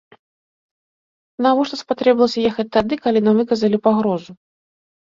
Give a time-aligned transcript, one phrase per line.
[1.47, 4.31] Навошта спатрэбілася ехаць тады, калі нам выказалі пагрозу?